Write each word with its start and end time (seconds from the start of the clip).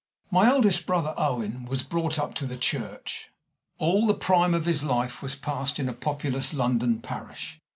My 0.31 0.47
eldest 0.47 0.87
brother, 0.87 1.13
Owen, 1.15 1.65
was 1.65 1.83
brought 1.83 2.17
up 2.17 2.33
to 2.33 2.47
the 2.47 2.57
Church. 2.57 3.29
All 3.77 4.07
the 4.07 4.15
prime 4.15 4.55
of 4.55 4.65
his 4.65 4.83
life 4.83 5.21
was 5.21 5.35
passed 5.35 5.77
in 5.77 5.87
a 5.87 5.93
populous 5.93 6.55
London 6.55 7.01
parish. 7.01 7.61